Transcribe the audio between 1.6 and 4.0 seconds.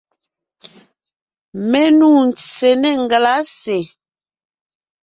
Mé nû ntse nê ngelásè.